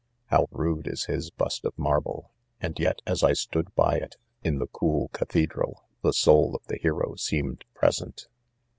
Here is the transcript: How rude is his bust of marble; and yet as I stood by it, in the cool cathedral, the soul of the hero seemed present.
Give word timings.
How 0.31 0.47
rude 0.49 0.87
is 0.87 1.05
his 1.05 1.29
bust 1.29 1.63
of 1.63 1.77
marble; 1.77 2.31
and 2.59 2.79
yet 2.79 3.03
as 3.05 3.21
I 3.21 3.33
stood 3.33 3.75
by 3.75 3.97
it, 3.97 4.15
in 4.43 4.57
the 4.57 4.65
cool 4.65 5.09
cathedral, 5.09 5.83
the 6.01 6.11
soul 6.11 6.55
of 6.55 6.65
the 6.65 6.79
hero 6.79 7.13
seemed 7.13 7.65
present. 7.75 8.25